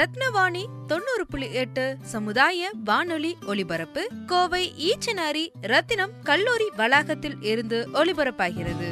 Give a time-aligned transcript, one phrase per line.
[0.00, 8.88] ரத்னவாணி தொண்ணூறு புள்ளி எட்டு சமுதாய வானொலி ஒலிபரப்பு கோவை ஈச்சனாரி ரத்தினம் கல்லூரி வளாகத்தில் இருந்து ஒலிபரப்பாகிறது.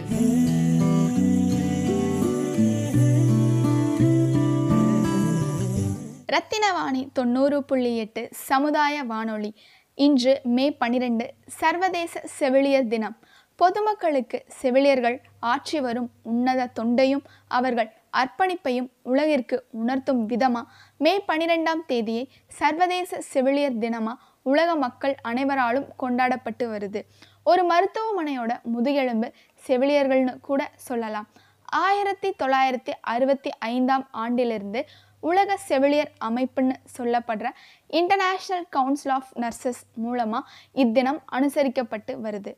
[6.32, 9.54] ரத்தினவாணி தொண்ணூறு புள்ளி எட்டு சமுதாய வானொலி.
[9.94, 13.18] இன்று மே பனிரெண்டு சர்வதேச செவிலியர் தினம்.
[13.56, 20.62] பொதுமக்களுக்கு செவிலியர்கள் ஆற்றி வரும் உன்னத தொண்டையும் அவர்கள் அர்ப்பணிப்பையும் உலகிற்கு உணர்த்தும் விதமா?
[20.98, 24.14] மே பனிரெண்டாம் தேதியை சர்வதேச செவிலியர் தினமா?
[24.42, 27.02] உலக மக்கள் அனைவராலும் கொண்டாடப்பட்டு வருது.
[27.44, 29.32] ஒரு மருத்துவமனையோட முதுகெலும்பு
[29.66, 31.28] செவிலியர்கள்னு கூட சொல்லலாம்.
[31.64, 34.86] ஆயிரத்தி தொள்ளாயிரத்தி அறுபத்தி ஐந்தாம் ஆண்டிலிருந்து
[35.20, 37.48] உலக செவிலியர் அமைப்புன்னு சொல்லப்படுற
[37.90, 42.56] இன்டர்நேஷ்னல் கவுன்சில் ஆஃப் நர்சஸ் மூலமாக இத்தினம் அனுசரிக்கப்பட்டு வருது.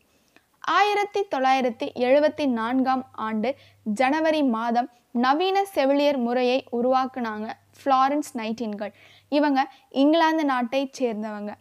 [0.61, 3.51] ஆயிரத்தி தொள்ளாயிரத்தி எழுபத்தி நான்காம் ஆண்டு
[3.85, 7.47] ஜனவரி மாதம் நவீன செவிலியர் முறையை உருவாக்குனாங்க
[7.79, 8.93] ஃப்ளாரன்ஸ் நைட்டின்கள்.
[9.29, 11.53] இவங்க இங்கிலாந்து நாட்டை சேர்ந்தவங்க.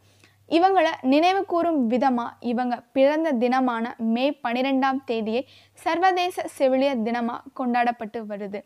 [0.49, 8.61] இவங்களை நினைவு கூறும் விதமாக இவங்க பிறந்த தினமான மே பனிரெண்டாம் தேதியை சர்வதேச செவிலியர் தினமாக கொண்டாடப்பட்டு வருது.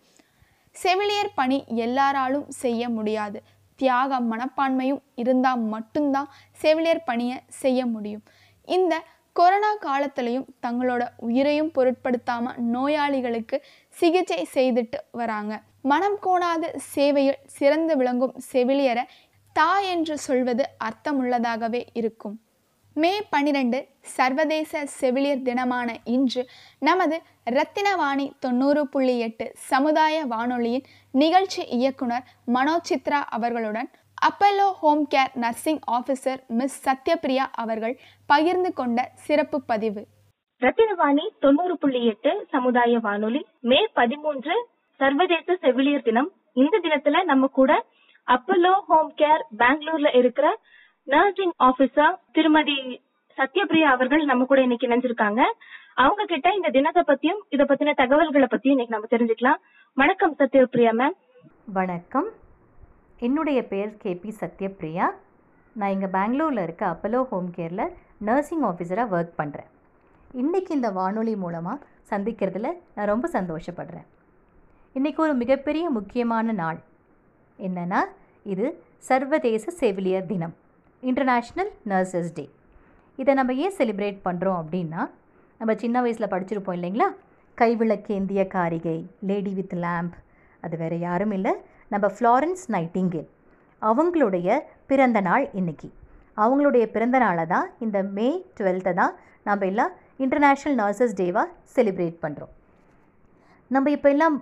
[0.72, 3.44] செவிலியர் பணி எல்லாராலும் செய்ய முடியாது.
[3.76, 8.24] தியாக மனப்பான்மையும் இருந்தால் மட்டும்தான் செவிலியர் பணியை செய்ய முடியும்.
[8.66, 9.04] இந்த
[9.34, 13.58] கொரோனா காலத்திலையும் தங்களோட உயிரையும் பொருட்படுத்தாமல் நோயாளிகளுக்கு
[13.90, 15.54] சிகிச்சை செய்துட்டு வராங்க.
[15.82, 19.04] மனம் கோணாத சேவையில் சிறந்து விளங்கும் செவிலியரை
[19.56, 22.36] தா என்று சொல்வது அர்த்தமுள்ளதாகவே இருக்கும்.
[22.96, 23.80] மே பன்னிரண்டு
[24.16, 26.42] சர்வதேச செவிலியர் தினமான இன்று
[26.80, 27.18] நமது
[27.52, 33.90] ரத்தினவாணி தொண்ணூறு புள்ளி எட்டு சமுதாய வானொலியின் நிகழ்ச்சி இயக்குனர் மனோசித்ரா அவர்களுடன்
[34.28, 37.96] Apollo home care nursing officer miss Sathyapriya அவர்கள்
[38.30, 40.02] பகிர்ந்து கொண்ட சிறப்பு பதிவு.
[40.62, 44.56] ரத்தினவாணி தொண்ணூறு புள்ளி எட்டு சமுதாய வானொலி மே பதிமூன்று
[45.00, 46.30] சர்வதேச செவிலியர் தினம்.
[46.54, 47.72] இந்த தினத்துல நம்ம கூட
[48.28, 50.48] அப்பல்லோ ஹோம் கேர் பெங்களூர்ல இருக்கிற
[51.14, 52.78] நர்சிங் ஆபீசர் திருமதி
[53.38, 55.42] சத்யபிரியா அவர்கள் நம்ம கூட இன்னைக்கு இணைஞ்சிருக்காங்க.
[56.06, 59.60] அவங்க கிட்ட இந்த தினத்தை பத்தியும் இத பத்தின தகவல்களை பத்தியும் இன்னைக்கு நம்ம தெரிஞ்சுக்கலாம்.
[59.94, 61.18] வணக்கம் சத்யபிரியா மேம்
[61.80, 62.30] வணக்கம்.
[63.26, 65.06] என்னுடைய பெயர் கேபி சத்யபிரியா.
[65.80, 67.84] நான் இங்கே பெங்களூரில் இருக்க அப்பலோ ஹோம் கேரில்
[68.28, 69.70] நர்சிங் ஆஃபீஸராக ஒர்க் பண்ணுறேன்
[70.42, 74.08] இன்றைக்கி இந்த வானொலி மூலமாக சந்திக்கிறதுல நான் ரொம்ப சந்தோஷப்படுறேன்.
[74.96, 76.80] இன்றைக்கி ஒரு மிகப்பெரிய முக்கியமான நாள்.
[77.60, 78.02] என்னென்னா
[78.46, 78.66] இது
[79.10, 80.56] சர்வதேச செவிலியர் தினம்
[81.04, 82.46] இன்டர்நேஷ்னல் நர்சஸ் டே
[83.20, 85.02] இதை நம்ம ஏன் செலிப்ரேட் பண்ணுறோம் அப்படின்னா
[85.60, 87.10] நம்ம சின்ன வயசில் படிச்சிருப்போம் இல்லைங்களா?
[87.58, 90.16] கைவிளக்கேந்திய காரிகை லேடி வித் லேம்ப்
[90.66, 91.54] அது வேறு யாரும் இல்லை.
[91.94, 93.30] நம்ம ஃப்ளாரன்ஸ் நைட்டிங்கேல்
[93.82, 94.48] அவங்களுடைய
[94.92, 95.90] பிறந்த நாள் இன்றைக்கி
[96.44, 99.14] அவங்களுடைய பிறந்த நாளை தான் இந்த மே டுவெல்த்தை தான்
[99.48, 99.92] நம்ம எல்லாம்
[100.24, 102.54] இன்டர்நேஷ்னல் நர்சஸ் டேவாக செலிப்ரேட் பண்ணுறோம்
[103.72, 104.36] நம்ம இப்போ எல்லாம்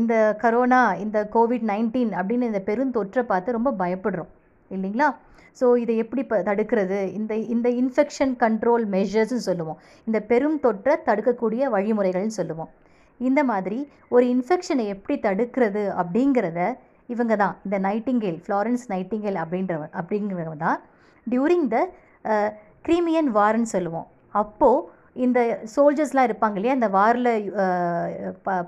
[0.00, 4.30] இந்த கரோனா இந்த கோவிட் நைன்டீன் அப்படின்னு இந்த பெருந்தொற்றை பார்த்து ரொம்ப பயப்படுறோம்.
[4.70, 5.08] இல்லைங்களா?
[5.58, 6.98] ஸோ இதை எப்படி இப்போ தடுக்கிறது?
[7.18, 9.78] இந்த இந்த இன்ஃபெக்ஷன் கண்ட்ரோல் மெஷர்ஸ்னு சொல்லுவோம்.
[10.08, 12.70] இந்த பெரும் தொற்றை தடுக்கக்கூடிய வழிமுறைகள்னு சொல்லுவோம்.
[13.28, 13.78] இந்த மாதிரி
[14.14, 16.60] ஒரு இன்ஃபெக்ஷனை எப்படி தடுக்கிறது அப்படிங்கிறத
[17.14, 20.78] இவங்க தான் இந்த நைட்டிங்கேல் ஃப்ளாரன்ஸ் நைட்டிங்கேல் அப்படின்றவ அப்படிங்கிறவங்க தான்.
[21.26, 21.78] டியூரிங் த
[22.86, 24.08] க்ரீமியன் வார்ன்னு சொல்லுவோம்.
[24.40, 24.84] அப்போது
[25.24, 25.38] இந்த
[25.74, 26.76] சோல்ஜர்ஸ்லாம் இருப்பாங்க இல்லையா?
[26.78, 27.30] இந்த வாரில்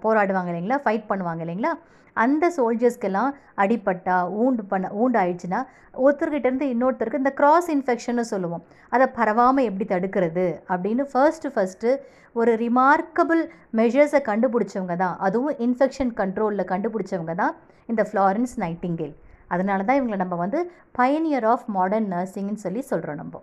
[0.04, 0.78] போராடுவாங்க இல்லைங்களா?
[0.84, 1.72] ஃபைட் பண்ணுவாங்க இல்லைங்களா?
[2.16, 3.30] அந்த சோல்ஜர்ஸ்க்கெல்லாம்
[3.62, 5.60] அடிப்பட்டா ஊண்டு பண்ண ஊண்டு ஆயிடுச்சுன்னா
[6.04, 8.64] ஒருத்தர்கிட்டேருந்து இன்னொருத்தருக்கு இந்த கிராஸ் இன்ஃபெக்ஷன்னு சொல்லுவோம்.
[8.94, 10.46] அதை பரவாமல் எப்படி தடுக்கிறது?
[10.72, 11.92] அப்படின்னு ஃபர்ஸ்ட்டு ஃபஸ்ட்டு
[12.40, 13.42] ஒரு ரிமார்க்கபிள்
[13.80, 15.16] மெஷர்ஸை கண்டுபிடிச்சவங்க தான்.
[15.28, 17.54] அதுவும் இன்ஃபெக்ஷன் கண்ட்ரோலில் கண்டுபிடிச்சவங்க தான்
[17.92, 19.14] இந்த ஃப்ளாரன்ஸ் நைட்டிங்கேல்
[19.54, 20.58] அதனால தான் இவங்களை நம்ம வந்து
[21.00, 23.36] பயனியர் ஆஃப் மாடர்ன் நர்சிங்னு சொல்லி சொல்கிறோம் நம்ம.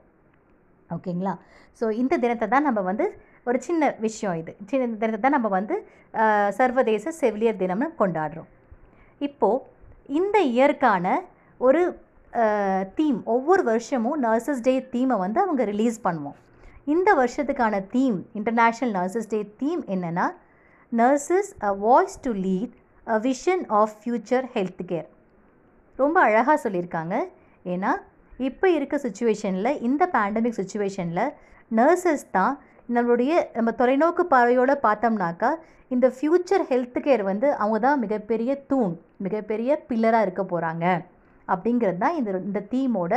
[0.95, 1.34] ஓகேங்களா?
[1.80, 3.06] ஸோ இந்த தினத்தை தான் நம்ம வந்து
[3.50, 4.51] ஒரு சின்ன விஷயம் இது.
[4.69, 5.75] சின்ன தினத்தை தான் நம்ம வந்து
[6.60, 8.50] சர்வதேச செவிலியர் தினம்னு கொண்டாடுறோம்.
[9.28, 9.63] இப்போது
[10.19, 11.06] இந்த இயற்கான
[11.68, 11.81] ஒரு
[12.98, 16.38] தீம் ஒவ்வொரு வருஷமும் நர்சஸ் டே தீமை வந்து அவங்க ரிலீஸ் பண்ணுவோம்.
[16.94, 20.25] இந்த வருஷத்துக்கான theme international nurses day theme என்னென்னா
[20.92, 22.75] nurses a voice to lead
[23.07, 25.07] a vision of future health care
[26.00, 27.16] ரொம்ப அழகாக சொல்லியிருக்காங்க.
[27.74, 27.92] ஏன்னா
[28.45, 31.24] இப்போ இருக்க சுச்சுவேஷனில் இந்த பேண்டமிக் சுச்சுவேஷனில்
[31.72, 32.54] நர்சஸ் தான்
[32.95, 35.50] நம்மளுடைய நம்ம தொலைநோக்கு பார்வையோடு பார்த்தோம்னாக்கா
[35.95, 38.94] இந்த ஃப்யூச்சர் ஹெல்த் கேர் வந்து அவங்க தான் மிகப்பெரிய தூண்
[39.25, 40.86] மிகப்பெரிய பில்லராக இருக்க போகிறாங்க
[41.48, 43.13] அப்படிங்கிறது தான் இந்த இந்த தீமோட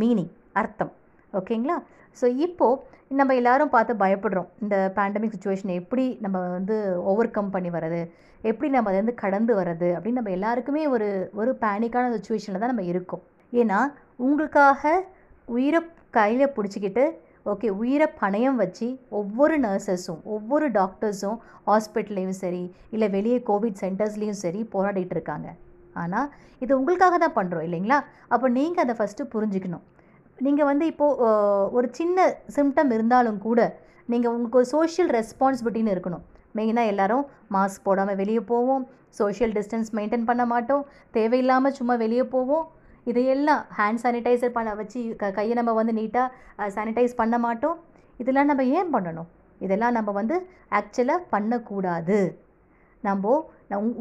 [0.00, 0.92] மீனிங் அர்த்தம்.
[1.32, 1.76] ஓகேங்களா?
[2.16, 2.82] ஸோ இப்போது
[3.18, 4.48] நம்ம எல்லாரும் பார்த்து பயப்படுறோம்.
[4.64, 6.76] இந்த பேண்டமிக் சுச்சுவேஷனை எப்படி நம்ம வந்து
[7.10, 8.00] ஓவர் கம் பண்ணி வர்றது?
[8.50, 9.88] எப்படி நம்ம அதை வந்து கடந்து வர்றது?
[9.96, 11.08] அப்படின்னு நம்ம எல்லாருக்குமே ஒரு
[11.40, 13.24] ஒரு பேனிக்கான சுச்சுவேஷனில் தான் நம்ம இருக்கோம்.
[13.60, 13.80] ஏன்னா
[14.24, 14.92] உங்களுக்காக
[15.56, 15.80] உயிரை
[16.16, 17.04] கையில் பிடிச்சிக்கிட்டு
[17.52, 18.86] ஓகே உயிரை பணயம் வச்சு
[19.18, 21.36] ஒவ்வொரு நர்சஸும் ஒவ்வொரு டாக்டர்ஸும்
[21.68, 22.62] ஹாஸ்பிட்டல்லையும் சரி
[22.94, 25.48] இல்லை வெளியே கோவிட் சென்டர்ஸ்லேயும் சரி போராடிட்டு இருக்காங்க.
[26.02, 26.28] ஆனால்
[26.62, 27.98] இது உங்களுக்காக தான் பண்ணுறோம் இல்லைங்களா?
[28.34, 29.84] அப்போ நீங்கள் அதை ஃபஸ்ட்டு புரிஞ்சுக்கணும்.
[30.38, 31.28] நீங்கள் வந்து இப்போது
[31.76, 32.26] ஒரு சின்ன
[32.56, 33.60] சிம்டம் இருந்தாலும் கூட
[34.12, 36.24] நீங்கள் உங்களுக்கு ஒரு சோஷியல் ரெஸ்பான்சிபிலிட்டின்னு இருக்கணும்.
[36.58, 37.24] மெயினாக எல்லாரும்
[37.54, 38.84] மாஸ்க் போடாமல் வெளியே போவோம்
[39.20, 40.84] சோஷியல் டிஸ்டன்ஸ் மெயின்டைன் பண்ண மாட்டோம்
[41.16, 42.66] தேவையில்லாமல் சும்மா வெளியே போவோம்
[43.10, 47.76] இதையெல்லாம் ஹேண்ட் சானிடைசர் பண்ண வச்சு க கையை நம்ம வந்து நீட்டாக சானிடைஸ் பண்ண மாட்டோம்.
[48.22, 49.28] இதெல்லாம் நம்ம ஏன் பண்ணணும்?
[49.64, 50.36] இதெல்லாம் நம்ம வந்து
[50.78, 52.18] ஆக்சுவலாக பண்ணக்கூடாது.
[53.08, 53.34] நம்ம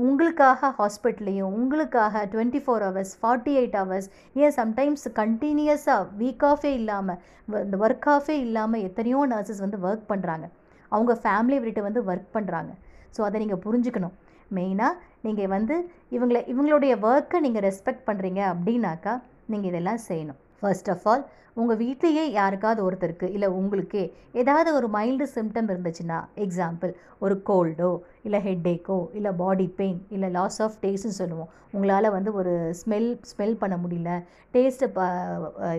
[0.06, 4.08] உங்களுக்காக ஹாஸ்பிட்டல்லையும் உங்களுக்காக twenty four hours forty eight hours
[4.42, 7.20] ஏன் சம்டைம்ஸ் கண்டினியூஸாக வீக் ஆஃபே இல்லாமல்
[7.66, 10.46] இந்த ஒர்க் ஆஃபே இல்லாமல் எத்தனையோ நர்சஸ் வந்து ஒர்க் பண்ணுறாங்க
[10.92, 12.72] அவங்க ஃபேமிலி விட்டு வந்து ஒர்க் பண்ணுறாங்க
[13.16, 14.16] ஸோ அதை நீங்கள் புரிஞ்சுக்கணும்.
[14.58, 15.76] மெயினாக நீங்கள் வந்து
[16.16, 19.16] இவங்களை இவங்களுடைய ஒர்க்கை நீங்கள் ரெஸ்பெக்ட் பண்ணுறீங்க அப்படின்னாக்கா
[19.52, 20.40] நீங்கள் இதெல்லாம் செய்யணும்.
[20.60, 21.26] ஃபர்ஸ்ட் ஆஃப் ஆல்
[21.62, 24.02] உங்கள் வீட்லேயே யாருக்காவது ஒருத்தருக்கு இல்லை உங்களுக்கே
[24.42, 26.92] ஏதாவது ஒரு மைல்டு சிம்டம் இருந்துச்சுன்னா எக்ஸாம்பிள்
[27.26, 27.92] ஒரு கோல்டோ
[28.26, 31.52] இல்லை ஹெட்டேக்கோ இல்லை பாடி பெயின் இல்லை லாஸ் ஆஃப் டேஸ்ட்னு சொல்லுவோம்.
[31.76, 34.12] உங்களால் வந்து ஒரு ஸ்மெல் ஸ்மெல் பண்ண முடியல
[34.56, 35.08] டேஸ்ட்டை ப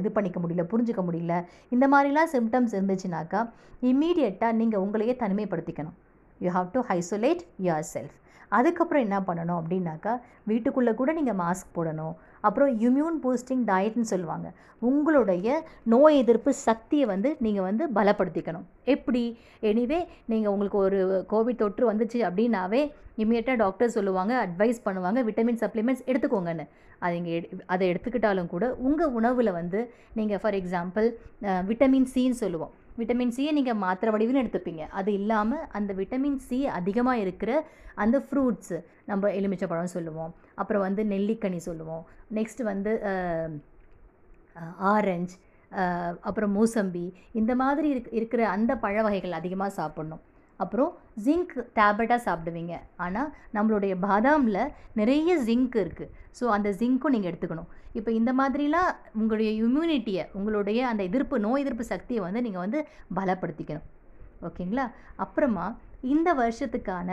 [0.01, 1.37] இது பண்ணிக்க முடியல புரிஞ்சுக்க முடியல
[1.77, 3.43] இந்த மாதிரிலாம் சிம்டம்ஸ் இருந்துச்சுனாக்கா
[3.91, 5.97] இம்மீடியட்டாக நீங்கள் உங்களையே தனிமைப்படுத்திக்கணும்.
[6.41, 8.17] You have to isolate your self
[8.59, 10.13] அதுக்கப்புறம் என்ன பண்ணணும் அப்படின்னாக்கா
[10.51, 12.15] வீட்டுக்குள்ளே கூட நீங்கள் மாஸ்க் போடணும்.
[12.47, 14.49] அப்புறம் இம்யூன் பூஸ்டிங் டயட்னு சொல்லுவாங்க.
[14.89, 15.49] உங்களுடைய
[15.93, 18.67] நோய் எதிர்ப்பு சக்தியை வந்து நீங்கள் வந்து பலப்படுத்திக்கணும்.
[18.95, 19.25] எப்படி?
[19.71, 20.01] எனிவே
[20.33, 21.01] நீங்கள் உங்களுக்கு ஒரு
[21.33, 22.83] கோவிட் தொற்று வந்துச்சு அப்படின்னாவே
[23.23, 26.67] இமீடியட்டாக டாக்டர் சொல்லுவாங்க அட்வைஸ் பண்ணுவாங்க விட்டமின் சப்ளிமெண்ட்ஸ் எடுத்துக்கோங்கன்னு.
[27.05, 27.37] அதை இங்கே
[27.75, 29.81] அதை எடுத்துக்கிட்டாலும் கூட உங்கள் உணவில் வந்து
[30.19, 31.09] நீங்கள் ஃபார் எக்ஸாம்பிள்
[31.71, 32.75] விட்டமின் சின்னு சொல்லுவோம்.
[32.99, 34.85] விட்டமின் சியை நீங்கள் மாத்திரை வடிவில் எடுத்துப்பீங்க.
[34.99, 37.51] அது இல்லாமல் அந்த விட்டமின் சி அதிகமாக இருக்கிற
[38.05, 38.79] அந்த ஃப்ரூட்ஸு
[39.11, 40.33] நம்ம எலுமிச்சப்பழம் சொல்லுவோம்.
[40.61, 42.05] அப்புறம் வந்து நெல்லிக்கனி சொல்லுவோம்.
[42.39, 42.93] நெக்ஸ்ட் வந்து
[44.95, 45.35] ஆரஞ்ச்
[46.29, 47.05] அப்புறம் மூசம்பி
[47.41, 50.23] இந்த மாதிரி இருக் இருக்கிற அந்த பழ வகைகள் அதிகமாக சாப்பிட்ணும்.
[50.62, 50.91] அப்புறம்
[51.25, 52.75] ஜிங்க் டேப்லெட்டாக சாப்பிடுவீங்க.
[53.05, 54.62] ஆனால் நம்மளுடைய பாதாமில்
[55.00, 57.70] நிறைய ஜிங்க் இருக்குது ஸோ அந்த ஜிங்க்கும் நீங்கள் எடுத்துக்கணும்.
[57.99, 62.81] இப்போ இந்த மாதிரிலாம் உங்களுடைய இம்யூனிட்டியை உங்களுடைய அந்த எதிர்ப்பு நோய் எதிர்ப்பு சக்தியை வந்து நீங்கள் வந்து
[63.19, 63.87] பலப்படுத்திக்கணும்.
[64.49, 64.87] ஓகேங்களா?
[65.25, 65.67] அப்புறமா
[66.14, 67.11] இந்த வருஷத்துக்கான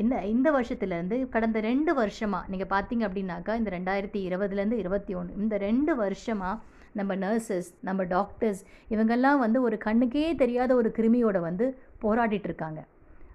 [0.00, 5.54] என்ன இந்த வருஷத்துலேருந்து கடந்த ரெண்டு வருஷமாக நீங்கள் பார்த்தீங்க அப்படின்னாக்கா இந்த ரெண்டாயிரத்தி இருபதுலேருந்து இருபத்தி ஒன்று இந்த
[5.64, 6.54] ரெண்டு வருஷமாக
[6.98, 8.60] நம்ம நர்சஸ் நம்ம டாக்டர்ஸ்
[8.94, 11.66] இவங்கெல்லாம் வந்து ஒரு கண்ணுக்கே தெரியாத ஒரு கிருமியோட வந்து
[12.02, 12.80] போராடிட்டு இருக்காங்க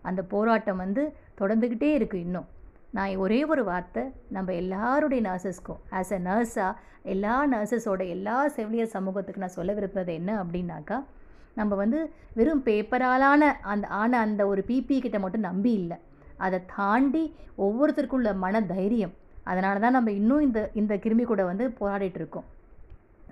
[0.03, 1.03] அந்த போராட்டம் வந்து
[1.39, 2.47] தொடர்ந்துக்கிட்டே இருக்குது இன்னும்.
[2.93, 6.73] நான் ஒரே ஒரு வார்த்தை நம்ம எல்லாருடைய நர்சஸ்க்கும் ஆஸ் அ நர்ஸாக
[7.05, 10.97] எல்லா நர்சஸோட எல்லா செவிலியர் சமூகத்துக்கு நான் சொல்ல விரும்புறது என்ன அப்படின்னாக்கா
[11.55, 11.99] நம்ம வந்து
[12.33, 15.97] வெறும் பேப்பராலான அந்த ஆன அந்த ஒரு பிபி கிட்ட மட்டும் நம்பி இல்லை.
[16.37, 17.23] அதை தாண்டி
[17.57, 19.13] ஒவ்வொருத்தருக்குள்ள மன தைரியம்
[19.43, 22.47] அதனால தான் நம்ம இன்னும் இந்த இந்த கிருமி கூட வந்து போராடிட்டு இருக்கோம்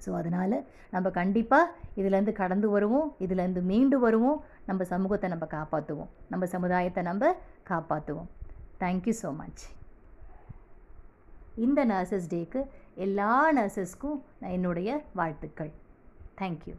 [0.06, 6.46] ஸோ அதனால் நம்ம கண்டிப்பாக இதுலேருந்து கடந்து வருவோம் இதுலேருந்து மீண்டு வருவோம் நம்ம சமூகத்தை நம்ம காப்பாற்றுவோம் நம்ம
[6.46, 7.36] சமுதாயத்தை நம்ம
[7.70, 8.30] காப்பாற்றுவோம்
[8.80, 9.64] தேங்க்யூ ஸோ மச்
[11.56, 12.62] இந்த நர்சஸ் டேக்கு
[12.96, 15.72] எல்லா நர்சஸ்க்கும் என்னுடைய வாழ்த்துக்கள்.
[16.40, 16.76] தேங்க்யூ